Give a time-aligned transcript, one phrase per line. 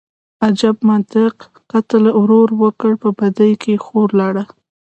[0.47, 1.35] _اجب منطق،
[1.71, 4.43] قتل ورور وکړ، په بدۍ کې يې خور لاړه.